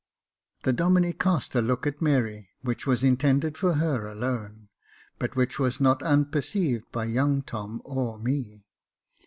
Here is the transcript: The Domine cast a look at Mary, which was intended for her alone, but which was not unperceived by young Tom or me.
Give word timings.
The 0.63 0.73
Domine 0.73 1.13
cast 1.13 1.53
a 1.53 1.61
look 1.61 1.85
at 1.85 2.01
Mary, 2.01 2.49
which 2.63 2.87
was 2.87 3.03
intended 3.03 3.55
for 3.55 3.73
her 3.75 4.07
alone, 4.07 4.69
but 5.19 5.35
which 5.35 5.59
was 5.59 5.79
not 5.79 6.01
unperceived 6.01 6.91
by 6.91 7.05
young 7.05 7.43
Tom 7.43 7.83
or 7.85 8.17
me. 8.17 8.65